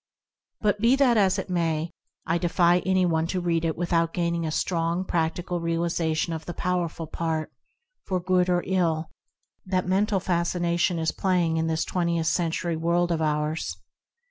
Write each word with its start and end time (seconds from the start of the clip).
But, 0.61 0.79
be 0.79 0.95
that 0.95 1.15
as 1.15 1.37
it 1.37 1.47
may, 1.47 1.91
I 2.25 2.39
defy 2.39 2.79
anyone 2.87 3.27
to 3.27 3.39
read 3.39 3.63
it 3.63 3.77
without 3.77 4.15
gaining 4.15 4.47
a 4.47 4.51
strong, 4.51 5.05
practical 5.05 5.59
realization 5.61 6.33
of 6.33 6.45
the 6.47 6.55
powerful 6.55 7.05
part, 7.05 7.51
for 8.05 8.19
good 8.19 8.49
or 8.49 8.63
ill, 8.65 9.11
that 9.63 9.85
Mental 9.87 10.19
Fascination 10.19 10.97
is 10.97 11.11
play 11.11 11.45
ing 11.45 11.57
in 11.57 11.67
this 11.67 11.85
Twentieth 11.85 12.25
Century 12.25 12.75
world 12.75 13.11
of 13.11 13.21
ours. 13.21 13.77